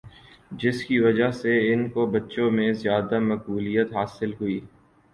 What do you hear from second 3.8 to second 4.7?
حاصل ہوئی